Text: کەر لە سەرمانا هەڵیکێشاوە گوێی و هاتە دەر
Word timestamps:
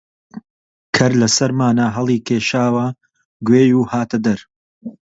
کەر 0.95 1.11
لە 1.21 1.27
سەرمانا 1.35 1.87
هەڵیکێشاوە 1.95 2.85
گوێی 3.47 3.71
و 3.75 3.81
هاتە 3.91 4.17
دەر 4.25 4.39